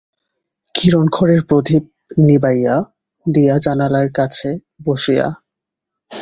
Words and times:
কিরণ 0.75 1.05
ঘরের 1.11 1.41
প্রদীপ 1.43 1.83
নিবাইয়া 2.21 2.75
দিয়া 3.25 3.55
জানলার 3.57 4.07
কাছে 4.11 4.49
বসিয়া। 4.85 5.27